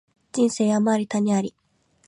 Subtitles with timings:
[0.31, 1.53] 人生山あり谷あり